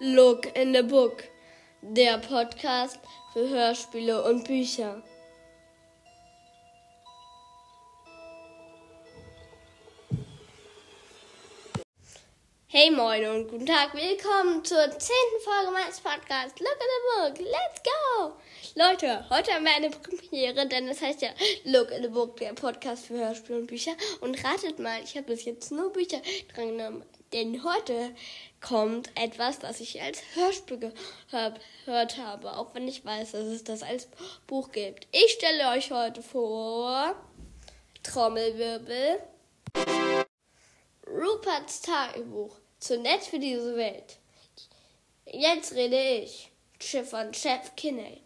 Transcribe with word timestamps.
Look 0.00 0.46
in 0.56 0.72
the 0.72 0.82
Book, 0.82 1.24
der 1.82 2.18
Podcast 2.18 3.00
für 3.32 3.48
Hörspiele 3.48 4.22
und 4.22 4.44
Bücher. 4.44 5.02
Hey 12.68 12.92
moin 12.92 13.26
und 13.26 13.48
guten 13.48 13.66
Tag, 13.66 13.92
willkommen 13.92 14.64
zur 14.64 14.88
zehnten 14.90 15.40
Folge 15.42 15.72
meines 15.72 15.98
Podcasts 15.98 16.60
Look 16.60 16.78
in 16.78 17.34
the 17.34 17.40
Book, 17.42 17.50
let's 17.50 17.82
go! 17.82 18.36
Leute, 18.76 19.28
heute 19.30 19.52
haben 19.52 19.64
wir 19.64 19.74
eine 19.74 19.90
Premiere, 19.90 20.68
denn 20.68 20.86
es 20.86 21.02
heißt 21.02 21.22
ja 21.22 21.30
Look 21.64 21.90
in 21.90 22.04
the 22.04 22.08
Book, 22.08 22.36
der 22.36 22.52
Podcast 22.52 23.06
für 23.06 23.14
Hörspiele 23.14 23.58
und 23.58 23.66
Bücher. 23.66 23.96
Und 24.20 24.44
ratet 24.44 24.78
mal, 24.78 25.02
ich 25.02 25.16
habe 25.16 25.26
bis 25.26 25.44
jetzt 25.44 25.72
nur 25.72 25.92
Bücher 25.92 26.20
dran 26.54 26.76
genommen, 26.76 27.04
denn 27.32 27.62
heute 27.64 28.14
kommt 28.60 29.10
etwas, 29.14 29.58
das 29.58 29.80
ich 29.80 30.00
als 30.00 30.22
Hörspiel 30.34 30.78
gehört 30.78 32.16
habe, 32.16 32.56
auch 32.56 32.74
wenn 32.74 32.88
ich 32.88 33.04
weiß, 33.04 33.32
dass 33.32 33.44
es 33.44 33.64
das 33.64 33.82
als 33.82 34.08
Buch 34.46 34.72
gibt. 34.72 35.06
Ich 35.12 35.32
stelle 35.32 35.70
euch 35.70 35.90
heute 35.90 36.22
vor 36.22 37.14
Trommelwirbel. 38.02 39.20
Ruperts 41.06 41.82
Tagebuch. 41.82 42.56
Zu 42.78 42.98
nett 42.98 43.22
für 43.22 43.38
diese 43.38 43.76
Welt. 43.76 44.18
Jetzt 45.26 45.72
rede 45.74 46.00
ich. 46.00 46.50
Chef 46.80 47.10
von 47.10 47.34
Chef 47.34 47.74
Kinney. 47.76 48.22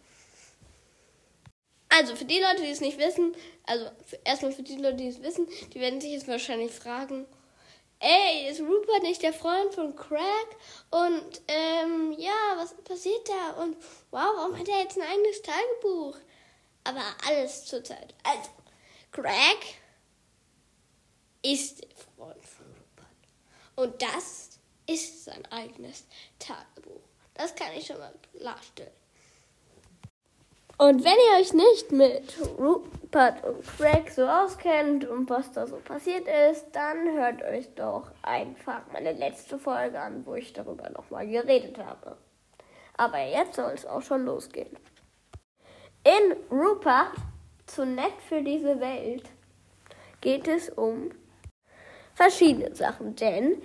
Also, 1.89 2.15
für 2.15 2.25
die 2.25 2.39
Leute, 2.39 2.63
die 2.63 2.71
es 2.71 2.81
nicht 2.81 2.97
wissen, 2.97 3.35
also 3.65 3.89
erstmal 4.23 4.51
für 4.51 4.63
die 4.63 4.77
Leute, 4.77 4.97
die 4.97 5.07
es 5.07 5.21
wissen, 5.21 5.47
die 5.73 5.79
werden 5.79 6.01
sich 6.01 6.11
jetzt 6.11 6.27
wahrscheinlich 6.27 6.71
fragen, 6.71 7.25
ey, 8.03 8.49
ist 8.49 8.59
Rupert 8.59 9.03
nicht 9.03 9.21
der 9.21 9.33
Freund 9.33 9.73
von 9.73 9.95
Craig? 9.95 10.47
Und 10.91 11.41
ähm, 11.47 12.13
ja, 12.17 12.55
was 12.57 12.75
passiert 12.83 13.27
da? 13.27 13.61
Und 13.63 13.77
wow, 14.11 14.33
warum 14.35 14.57
hat 14.57 14.67
er 14.67 14.79
jetzt 14.79 14.97
ein 14.97 15.07
eigenes 15.07 15.41
Tagebuch? 15.41 16.17
Aber 16.83 17.01
alles 17.27 17.65
zur 17.65 17.83
Zeit. 17.83 18.13
Also, 18.23 18.49
Craig 19.11 19.79
ist 21.41 21.81
der 21.81 21.89
Freund 21.89 22.45
von 22.45 22.65
Rupert. 22.65 23.07
Und 23.75 24.01
das 24.01 24.59
ist 24.85 25.23
sein 25.23 25.45
eigenes 25.51 26.05
Tagebuch. 26.39 27.01
Das 27.33 27.55
kann 27.55 27.71
ich 27.75 27.87
schon 27.87 27.99
mal 27.99 28.13
klarstellen. 28.37 28.91
Und 30.77 31.03
wenn 31.03 31.13
ihr 31.13 31.39
euch 31.39 31.53
nicht 31.53 31.91
mit 31.91 32.35
Rupert 32.57 33.02
und 33.15 33.63
Craig 33.77 34.09
so 34.11 34.27
auskennt 34.27 35.05
und 35.05 35.29
was 35.29 35.51
da 35.51 35.67
so 35.67 35.77
passiert 35.77 36.27
ist, 36.49 36.67
dann 36.71 37.13
hört 37.13 37.43
euch 37.43 37.73
doch 37.75 38.11
einfach 38.23 38.81
meine 38.91 39.11
letzte 39.11 39.59
Folge 39.59 39.99
an, 39.99 40.25
wo 40.25 40.33
ich 40.33 40.51
darüber 40.53 40.89
nochmal 40.89 41.27
geredet 41.27 41.77
habe. 41.77 42.17
Aber 42.97 43.19
jetzt 43.19 43.55
soll 43.55 43.71
es 43.73 43.85
auch 43.85 44.01
schon 44.01 44.25
losgehen. 44.25 44.75
In 46.03 46.35
Rupert, 46.51 47.13
zu 47.67 47.85
nett 47.85 48.19
für 48.27 48.41
diese 48.41 48.79
Welt, 48.79 49.29
geht 50.21 50.47
es 50.47 50.69
um 50.69 51.11
verschiedene 52.15 52.75
Sachen, 52.75 53.15
denn 53.15 53.61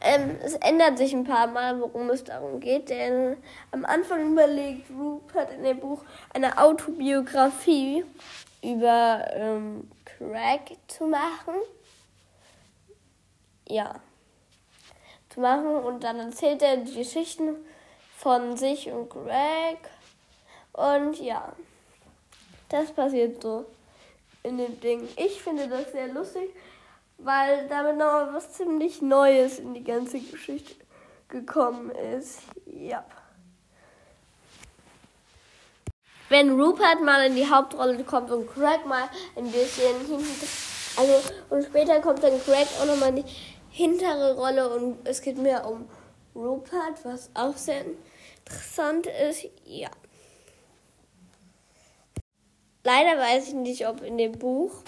ähm, 0.00 0.36
es 0.42 0.54
ändert 0.56 0.98
sich 0.98 1.14
ein 1.14 1.24
paar 1.24 1.46
Mal, 1.46 1.80
worum 1.80 2.10
es 2.10 2.24
darum 2.24 2.60
geht, 2.60 2.90
denn 2.90 3.38
am 3.70 3.86
Anfang 3.86 4.32
überlegt 4.32 4.90
Rupert 4.90 5.50
in 5.52 5.64
dem 5.64 5.80
Buch 5.80 6.02
eine 6.34 6.58
Autobiografie 6.58 8.04
über 8.62 9.24
ähm, 9.32 9.90
Craig 10.04 10.76
zu 10.88 11.06
machen. 11.06 11.54
Ja. 13.66 13.94
Zu 15.30 15.40
machen 15.40 15.74
und 15.76 16.04
dann 16.04 16.20
erzählt 16.20 16.62
er 16.62 16.76
die 16.76 16.94
Geschichten 16.94 17.56
von 18.18 18.56
sich 18.58 18.90
und 18.90 19.08
Greg. 19.08 19.78
Und 20.74 21.18
ja, 21.18 21.52
das 22.68 22.92
passiert 22.92 23.42
so 23.42 23.64
in 24.42 24.58
dem 24.58 24.78
Ding. 24.80 25.08
Ich 25.16 25.42
finde 25.42 25.66
das 25.66 25.92
sehr 25.92 26.08
lustig 26.08 26.50
weil 27.24 27.66
damit 27.68 27.96
noch 27.96 28.28
was 28.32 28.52
ziemlich 28.52 29.00
Neues 29.00 29.58
in 29.58 29.74
die 29.74 29.82
ganze 29.82 30.20
Geschichte 30.20 30.74
gekommen 31.28 31.90
ist. 31.90 32.42
Ja. 32.66 33.04
Wenn 36.28 36.60
Rupert 36.60 37.02
mal 37.02 37.26
in 37.26 37.36
die 37.36 37.48
Hauptrolle 37.48 38.02
kommt 38.04 38.30
und 38.30 38.48
Craig 38.52 38.86
mal 38.86 39.08
ein 39.36 39.50
bisschen 39.50 39.98
hinter, 40.06 40.46
also 40.96 41.32
und 41.50 41.64
später 41.64 42.00
kommt 42.00 42.22
dann 42.22 42.40
Craig 42.42 42.66
auch 42.80 42.86
nochmal 42.86 43.10
in 43.10 43.16
die 43.16 43.32
hintere 43.70 44.36
Rolle 44.36 44.68
und 44.68 45.06
es 45.06 45.20
geht 45.20 45.38
mehr 45.38 45.66
um 45.66 45.88
Rupert, 46.34 47.04
was 47.04 47.30
auch 47.34 47.56
sehr 47.56 47.84
interessant 48.44 49.06
ist. 49.06 49.46
Ja. 49.64 49.90
Leider 52.84 53.18
weiß 53.18 53.48
ich 53.48 53.54
nicht, 53.54 53.88
ob 53.88 54.02
in 54.02 54.18
dem 54.18 54.32
Buch 54.32 54.82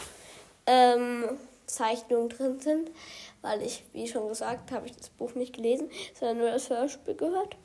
ähm, 0.67 1.39
Zeichnungen 1.67 2.29
drin 2.29 2.61
sind, 2.61 2.91
weil 3.43 3.63
ich, 3.63 3.85
wie 3.93 4.07
schon 4.07 4.29
gesagt, 4.29 4.73
habe 4.73 4.87
ich 4.87 4.97
das 4.97 5.11
Buch 5.11 5.35
nicht 5.35 5.55
gelesen, 5.55 5.91
sondern 6.15 6.39
nur 6.39 6.51
das 6.51 6.71
Hörspiel 6.71 7.15
gehört. 7.15 7.57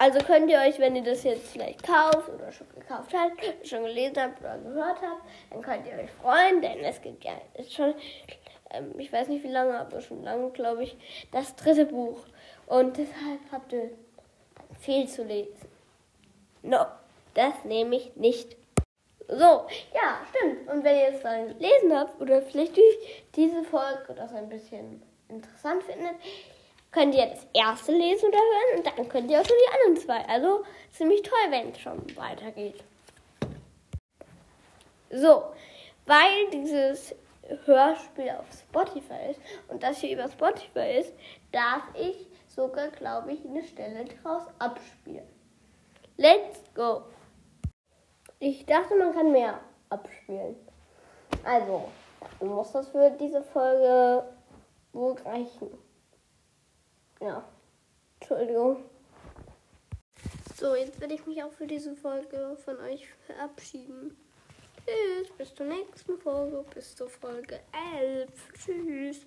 Also 0.00 0.20
könnt 0.20 0.48
ihr 0.48 0.60
euch, 0.60 0.78
wenn 0.78 0.94
ihr 0.94 1.02
das 1.02 1.24
jetzt 1.24 1.48
vielleicht 1.48 1.82
kauft 1.82 2.28
oder 2.28 2.52
schon 2.52 2.68
gekauft 2.68 3.12
habt, 3.12 3.66
schon 3.66 3.82
gelesen 3.82 4.16
habt 4.16 4.40
oder 4.40 4.56
gehört 4.58 5.02
habt, 5.02 5.22
dann 5.50 5.60
könnt 5.60 5.86
ihr 5.88 5.94
euch 5.94 6.10
freuen, 6.22 6.62
denn 6.62 6.78
es 6.84 7.02
gibt 7.02 7.24
ja 7.24 7.32
ist 7.54 7.74
schon, 7.74 7.94
ähm, 8.70 8.94
ich 8.96 9.12
weiß 9.12 9.26
nicht 9.26 9.42
wie 9.42 9.50
lange, 9.50 9.76
aber 9.76 10.00
schon 10.00 10.22
lange, 10.22 10.50
glaube 10.50 10.84
ich, 10.84 10.96
das 11.32 11.56
dritte 11.56 11.86
Buch. 11.86 12.20
Und 12.66 12.96
deshalb 12.96 13.40
habt 13.50 13.72
ihr 13.72 13.90
viel 14.78 15.08
zu 15.08 15.24
lesen. 15.24 15.68
No, 16.62 16.86
das 17.34 17.64
nehme 17.64 17.96
ich 17.96 18.14
nicht 18.14 18.56
so, 19.28 19.66
ja, 19.94 20.20
stimmt. 20.30 20.68
Und 20.68 20.82
wenn 20.84 20.96
ihr 20.96 21.08
es 21.08 21.22
dann 21.22 21.48
gelesen 21.48 21.94
habt 21.94 22.18
oder 22.20 22.40
vielleicht 22.40 22.78
diese 23.36 23.62
Folge 23.62 24.14
das 24.16 24.32
ein 24.32 24.48
bisschen 24.48 25.02
interessant 25.28 25.82
findet, 25.82 26.14
könnt 26.90 27.14
ihr 27.14 27.26
das 27.26 27.46
erste 27.52 27.92
lesen 27.92 28.28
oder 28.30 28.38
hören 28.38 28.78
und 28.78 28.86
dann 28.86 29.08
könnt 29.08 29.30
ihr 29.30 29.40
auch 29.40 29.44
schon 29.44 29.56
die 29.56 29.74
anderen 29.74 29.96
zwei. 30.02 30.24
Also 30.28 30.64
ziemlich 30.92 31.22
toll, 31.22 31.50
wenn 31.50 31.70
es 31.70 31.78
schon 31.78 32.16
weitergeht. 32.16 32.82
So, 35.10 35.44
weil 36.06 36.50
dieses 36.50 37.14
Hörspiel 37.66 38.30
auf 38.30 38.46
Spotify 38.52 39.30
ist 39.30 39.40
und 39.68 39.82
das 39.82 39.98
hier 39.98 40.12
über 40.12 40.28
Spotify 40.28 41.00
ist, 41.00 41.12
darf 41.52 41.82
ich 41.94 42.26
sogar, 42.48 42.88
glaube 42.88 43.32
ich, 43.32 43.44
eine 43.44 43.62
Stelle 43.62 44.06
draus 44.06 44.44
abspielen. 44.58 45.28
Let's 46.16 46.62
go! 46.74 47.04
Ich 48.40 48.64
dachte, 48.66 48.94
man 48.94 49.12
kann 49.12 49.32
mehr 49.32 49.60
abspielen. 49.88 50.54
Also, 51.44 51.88
muss 52.40 52.72
das 52.72 52.88
für 52.88 53.10
diese 53.18 53.42
Folge 53.42 54.24
wohl 54.92 55.16
reichen. 55.24 55.76
Ja, 57.20 57.42
Entschuldigung. 58.20 58.84
So, 60.56 60.74
jetzt 60.74 61.00
werde 61.00 61.14
ich 61.14 61.26
mich 61.26 61.42
auch 61.42 61.52
für 61.52 61.66
diese 61.66 61.94
Folge 61.96 62.56
von 62.64 62.78
euch 62.80 63.08
verabschieden. 63.26 64.16
Tschüss, 64.86 65.30
bis 65.36 65.54
zur 65.54 65.66
nächsten 65.66 66.18
Folge, 66.18 66.64
bis 66.74 66.94
zur 66.96 67.08
Folge 67.08 67.60
11. 67.96 68.52
Tschüss. 68.54 69.26